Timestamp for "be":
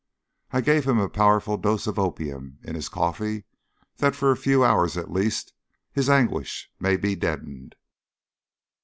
6.97-7.13